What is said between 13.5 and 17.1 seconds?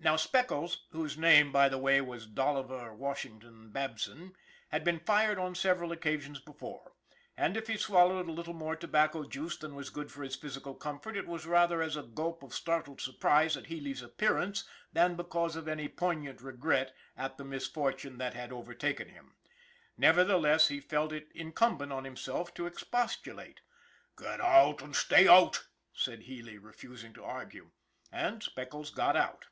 at Healy's appearance than because of any poignant regret